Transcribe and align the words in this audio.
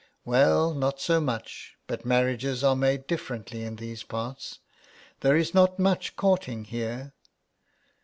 "Well, 0.25 0.73
not 0.73 0.99
so 0.99 1.19
much, 1.21 1.75
but 1.85 2.05
marriages 2.07 2.63
are 2.63 2.75
made 2.75 3.05
differ 3.05 3.37
ently 3.37 3.63
in 3.63 3.75
these 3.75 4.01
parts; 4.01 4.57
there 5.19 5.35
is 5.35 5.53
not 5.53 5.77
much 5.77 6.15
courting 6.15 6.63
here." 6.63 7.13